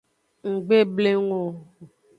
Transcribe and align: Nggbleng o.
Nggbleng 0.51 1.29
o. 1.41 1.41